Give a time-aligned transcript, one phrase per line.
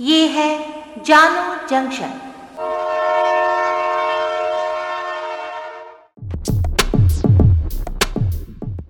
[0.00, 0.64] ये है
[1.06, 2.20] जानो जंक्शन।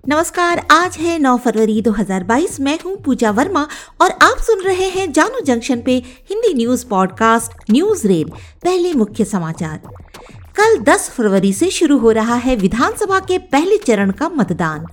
[0.09, 3.67] नमस्कार, आज है 9 फरवरी 2022 मैं हूँ पूजा वर्मा
[4.01, 5.91] और आप सुन रहे हैं जानो जंक्शन पे
[6.29, 8.29] Hindi news podcast news rail,
[8.63, 9.81] पहले मुख्य समाचार।
[10.55, 14.85] कल 10 फरवरी से शुरू हो रहा है विधानसभा के पहले चरण का मतदान।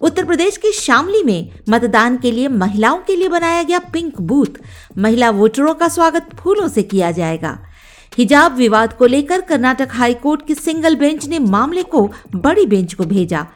[0.00, 4.60] उत्तर प्रदेश के शामली में मतदान के लिए, महिलाओं के लिए बनाया गया पिंक बूथ।
[4.98, 7.58] महिला वोटरों का स्वागत फूलों से किया जाएगा।
[8.18, 13.04] हिजाब विवाद को लेकर कर्नाटक हाईकोर्ट की सिंगल बेंच ने मामले को बड़ी बेंच को
[13.04, 13.46] भेजा।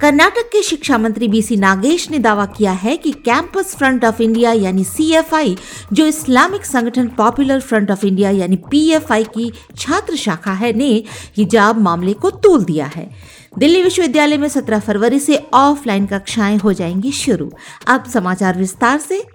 [0.00, 4.52] कर्नाटक के शिक्षा मंत्री बीसी नागेश ने दावा किया है कि कैंपस फ्रंट ऑफ़ इंडिया
[4.52, 5.56] यानी सीएफआई
[5.92, 11.04] जो इस्लामिक संगठन पॉपुलर फ्रंट ऑफ़ इंडिया यानी पीएफआई की छात्र शाखा है, ने
[11.36, 13.10] हिजाब मामले को तोल दिया है।
[13.58, 17.52] दिल्ली विश्वविद्यालय में 17 फरवरी से ऑफलाइन कक्षाएँ हो जाएँगी शुरू।
[17.86, 19.26] अब समाचार विस्तार से।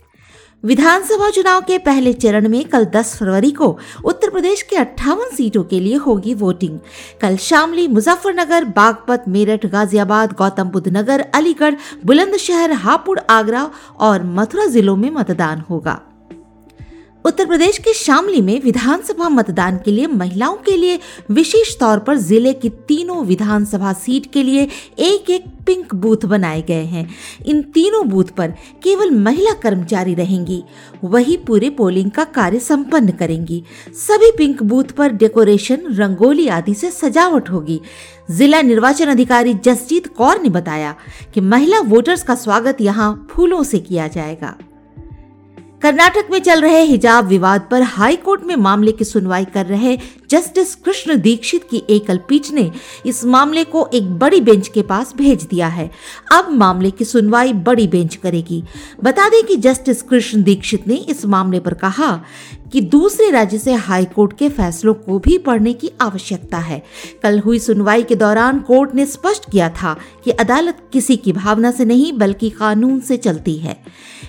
[0.65, 3.79] विधानसभा चुनाव के पहले चरण में कल 10 फरवरी को
[4.31, 6.79] प्रदेश के अट्ठावन सीटों के लिए होगी वोटिंग।
[7.21, 14.65] कल शामली मुजफ्फरनगर, बागपत, मेरठ, गाजियाबाद गौतम बुद्ध नगर, अलीगढ़, बुलंदशहर, हापुड़, आगरा और मथुरा
[14.65, 15.99] जिलों में मतदान होगा।
[17.25, 20.99] उत्तर प्रदेश के शामली में विधानसभा मतदान के लिए महिलाओं के लिए
[21.31, 24.67] विशेष तौर पर ज़िले की तीनों विधानसभा सीट के लिए
[24.99, 27.07] एक एक पिंक बूथ बनाए गए हैं।
[27.45, 30.63] इन तीनों बूथ पर केवल महिला कर्मचारी रहेंगी।
[31.03, 33.63] वही पूरे पोलिंग का कार्य संपन्न करेंगी।
[33.97, 37.79] सभी पिंक बूथ पर डेकोरेशन, रंगोली आदि से सजावट होगी।
[38.31, 40.95] जिला निर्वाचन अधिकारी जसजीत कौर ने बताया
[41.33, 44.55] कि महिला वोटर्स का स्वागत यहाँ फूलों से किया जाएगा।
[45.81, 49.97] कर्नाटक में चल रहे हिजाब विवाद पर हाई कोर्ट में मामले की सुनवाई कर रहे
[50.31, 52.71] जस्टिस कृष्ण दीक्षित की एकल पीठ ने
[53.05, 55.91] इस मामले को एक बड़ी बेंच के पास भेज दिया है।
[56.33, 58.63] अब मामले की सुनवाई बड़ी बेंच करेगी।
[59.03, 62.23] बता दें कि जस्टिस कृष्ण दीक्षित ने इस मामले पर कहा
[62.71, 66.83] कि दूसरे राज्य से हाई कोर्ट के फैसलों को भी पढ़ने की आवश्यकता है।
[67.23, 69.95] कल हुई सुनवाई के दौरान कोर्ट ने स्पष्ट किया था
[70.25, 73.77] कि अदालत किसी की भावना से नहीं, बल्कि कानून से चलती है।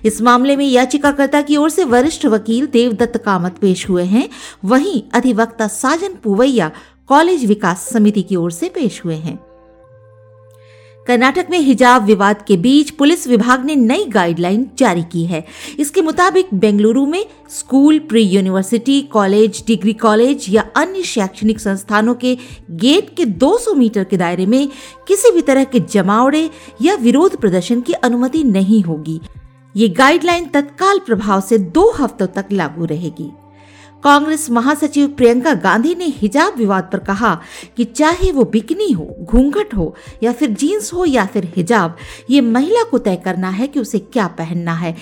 [0.05, 4.29] इस मामले में याचिकाकर्ता की ओर से वरिष्ठ वकील देवदत्त कामत पेश हुए हैं।
[4.65, 6.71] वहीं अधिवक्ता साजन पुवैया
[7.09, 9.39] कॉलेज विकास समिति की ओर से पेश हुए हैं।
[11.07, 15.45] कर्नाटक में हिजाब विवाद के बीच पुलिस विभाग ने नई गाइडलाइन जारी की है।
[15.79, 22.37] इसके मुताबिक बेंगलुरु में school pre university college degree college या अन्य शैक्षणिक संस्थानों के
[22.71, 24.69] गेट के 200 मीटर के दायरे में
[25.09, 26.49] किसी भी तरह के जमावड़े
[26.83, 29.21] या विरोध प्रदर्शन की अनुमति नहीं होगी।
[29.77, 33.31] ये गाइडलाइन तत्काल प्रभाव से दो हफ्तों तक लागू रहेगी।
[34.05, 37.35] कांग्रेस महासचिव प्रियंका गांधी ने हिजाब विवाद पर कहा
[37.77, 41.97] कि चाहे वो बिकनी हो, घूंघट हो, या फिर जीन्स हो या फिर हिजाब,
[42.31, 44.97] ये महिला को तय करना है कि उसे क्या पहनना है।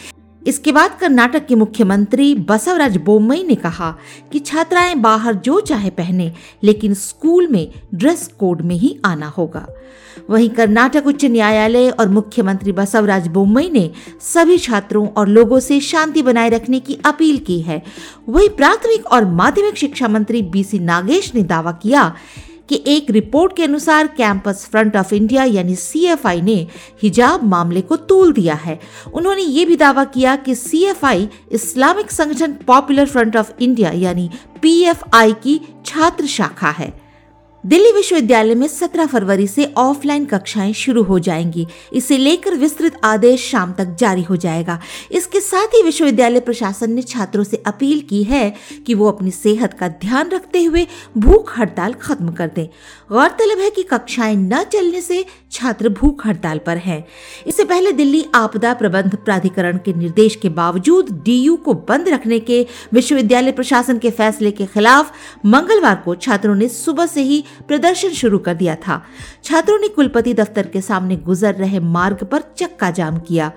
[0.47, 3.95] इसके बाद कर्नाटक के मुख्यमंत्री बसवराज बोम्मई ने कहा
[4.33, 9.67] कि छात्राएँ बाहर जो चाहे पहने, लेकिन स्कूल में ड्रेस कोड में ही आना होगा।
[10.31, 13.91] वहीं कर्नाटक उच्च न्यायालय और मुख्यमंत्री बसवराज बोम्मई ने
[14.21, 17.83] सभी छात्रों और लोगों से शांति बनाए रखने की अपील की है।
[18.29, 22.15] वहीं प्राथमिक और माध्यमिक शिक्षा मंत्री बीसी नागेश ने दावा किया
[22.71, 26.67] कि एक रिपोर्ट के अनुसार कैंपस फ्रंट ऑफ़ इंडिया यानी सीएफआई ने
[27.03, 28.79] हिजाब मामले को तूल दिया है।
[29.15, 34.31] उन्होंने ये भी दावा किया कि सीएफआई इस्लामिक संगठन पॉपुलर फ्रंट ऑफ़ इंडिया यानी
[34.63, 37.00] पीएफआई की छात्र शाखा है।
[37.65, 43.45] दिल्ली विश्वविद्यालय में 17 फरवरी से ऑफलाइन कक्षाएँ शुरू हो जाएँगी। इसे लेकर विस्तृत आदेश
[43.51, 44.79] शाम तक जारी हो जाएगा।
[45.13, 48.55] इसके साथ ही विश्वविद्यालय प्रशासन ने छात्रों से अपील की है
[48.87, 50.87] कि वो अपनी सेहत का ध्यान रखते हुए
[51.19, 52.67] भूख हड़ताल खत्म कर दें।
[53.11, 57.05] गौरतलब है कि कक्षाएँ न चलने से छात्र भूख हड़ताल पर हैं।
[57.47, 62.67] इससे पहले दिल्ली आपदा प्रबंध प्राधिकरण के निर्देश के बावजूद डीयू को बंद रखने के
[62.93, 65.13] विश्वविद्यालय प्रशासन के फैसले के खिलाफ
[65.47, 69.03] मंगलवार को छात्रों ने सुबह से ही प्रदर्शन शुरू कर दिया था।
[69.45, 73.51] छात्रों ने कुलपति दफ्तर के सामने गुजर रहे मार्ग पर चक्का जाम किया।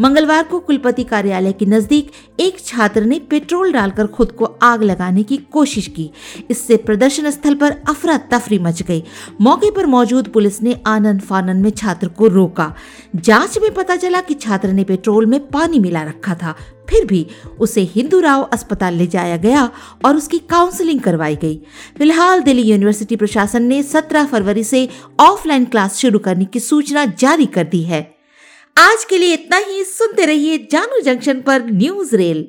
[0.00, 2.10] मंगलवार को कुलपति कार्यालय के नज़दीक
[2.40, 6.10] एक छात्र ने पेट्रोल डालकर खुद को आग लगाने की कोशिश की।
[6.50, 9.02] इससे प्रदर्शन स्थल पर अफरा तफरी मच गई।
[9.40, 12.74] मौके पर मौजूद पुलिस ने आनंद फानन में छात्र को रोका।
[13.16, 16.54] जाँच में पता चला कि छात्र ने पेट्रोल में पानी मिला रखा था।
[16.90, 17.26] फिर भी
[17.60, 19.70] उसे हिंदू राव अस्पताल ले जाया गया
[20.04, 21.56] और उसकी काउंसलिंग करवाई गई।
[21.98, 24.88] फ़िलहाल दिल्ली यूनिवर्सिटी प्रशासन ने 17 फरवरी से
[25.20, 28.14] ऑफलाइन क्लास शुरू करने की सूचना जारी कर दी है।
[28.76, 32.48] आज के लिए इतना ही। सुनते रहिए जानू जंक्शन पर न्यूज़ रेल।